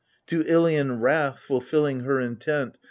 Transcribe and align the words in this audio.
To 0.29 0.43
Ilion 0.47 0.99
Wrath, 0.99 1.37
fulfilling 1.37 1.99
her 1.99 2.19
intent. 2.19 2.79